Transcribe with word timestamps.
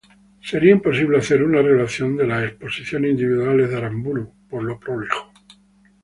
Sería 0.41 0.71
imposible 0.71 1.19
hacer 1.19 1.43
una 1.43 1.61
relación 1.61 2.17
de 2.17 2.25
las 2.25 2.43
exposiciones 2.43 3.11
individuales 3.11 3.69
de 3.69 3.77
Aramburu, 3.77 4.33
por 4.49 4.63
lo 4.63 4.79
prolijo. 4.79 5.31